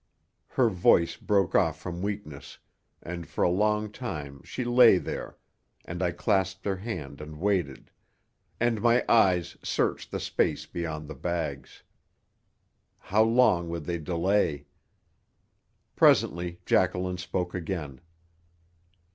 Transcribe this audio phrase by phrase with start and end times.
[0.47, 2.57] Her voice broke off from weakness,
[3.03, 5.37] and for a long time she lay there,
[5.85, 7.91] and I clasped her hand and waited,
[8.59, 11.83] and my eyes searched the space beyond the bags.
[12.97, 14.65] How long would they delay?
[15.95, 18.01] Presently Jacqueline spoke again.